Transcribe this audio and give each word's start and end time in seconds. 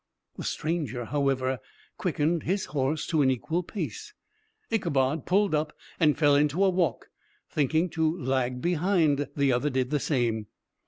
The 0.35 0.43
stranger, 0.43 1.05
however, 1.05 1.59
quickened 1.95 2.41
his 2.41 2.65
horse 2.73 3.05
to 3.05 3.21
an 3.21 3.29
equal 3.29 3.61
pace. 3.61 4.15
Ichabod 4.71 5.27
pulled 5.27 5.53
up, 5.53 5.77
and 5.99 6.17
fell 6.17 6.33
into 6.33 6.63
a 6.65 6.71
walk, 6.71 7.11
thinking 7.51 7.87
to 7.91 8.17
lag 8.19 8.61
behind 8.61 9.27
the 9.35 9.51
other 9.53 9.69
did 9.69 9.91
the 9.91 9.99
same. 9.99 10.47